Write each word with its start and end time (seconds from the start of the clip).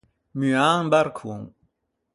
Muâ 0.37 0.63
un 0.79 0.87
barcon. 0.93 1.41